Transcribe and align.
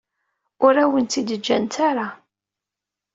Ur 0.65 0.73
awen-tt-id-ǧǧant 0.83 1.73
ara. 1.89 2.07